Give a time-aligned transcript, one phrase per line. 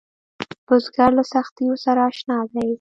[0.65, 2.67] بزګر له سختیو سره اشنا دی